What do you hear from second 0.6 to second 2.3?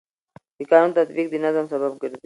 قانون تطبیق د نظم سبب ګرځي.